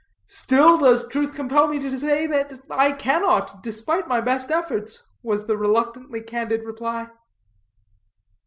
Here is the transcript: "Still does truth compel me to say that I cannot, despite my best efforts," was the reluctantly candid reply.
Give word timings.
"Still 0.25 0.79
does 0.79 1.07
truth 1.07 1.35
compel 1.35 1.67
me 1.67 1.77
to 1.77 1.95
say 1.95 2.25
that 2.25 2.61
I 2.71 2.91
cannot, 2.91 3.61
despite 3.61 4.07
my 4.07 4.19
best 4.19 4.49
efforts," 4.49 5.07
was 5.21 5.45
the 5.45 5.55
reluctantly 5.57 6.21
candid 6.21 6.63
reply. 6.63 7.11